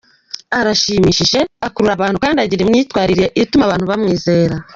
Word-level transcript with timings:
Arashimishije, 0.59 1.39
akurura 1.67 1.93
abantu 1.95 2.17
kandi 2.23 2.37
agira 2.39 2.61
imyitwarira 2.63 3.25
ituma 3.41 3.63
abantu 3.65 3.85
bamwizera. 3.91 4.55